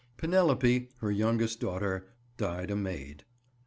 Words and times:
Penelope, 0.17 0.89
her 0.97 1.11
youngest 1.11 1.59
daughter, 1.59 2.07
died 2.35 2.71
a 2.71 2.75
mayd. 2.75 3.23